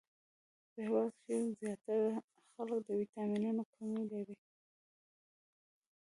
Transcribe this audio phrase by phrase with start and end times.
[0.71, 2.03] په هیواد کښی ځیاتره
[2.53, 4.35] خلک د ويټامنونو کمې لری